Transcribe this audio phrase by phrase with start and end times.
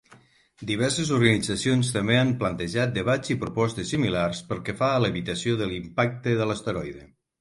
[0.69, 5.69] Diverses organitzacions també han plantejat debats i propostes similars pel que fa a l'evitació de
[5.75, 7.07] l'impacte de l'asteroide.